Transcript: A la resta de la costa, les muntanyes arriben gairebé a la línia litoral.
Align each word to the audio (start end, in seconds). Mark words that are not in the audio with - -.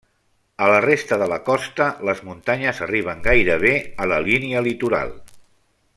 A 0.67 0.69
la 0.75 0.79
resta 0.85 1.19
de 1.23 1.27
la 1.33 1.37
costa, 1.49 1.89
les 2.09 2.23
muntanyes 2.29 2.81
arriben 2.87 3.23
gairebé 3.31 3.77
a 4.07 4.11
la 4.13 4.21
línia 4.31 4.65
litoral. 4.71 5.17